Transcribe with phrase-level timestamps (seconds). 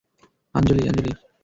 [0.55, 1.11] আঞ্জলি- আঞ্জলি।